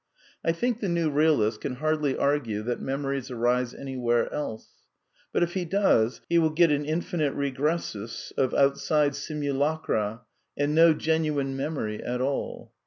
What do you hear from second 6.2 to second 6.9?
he will get an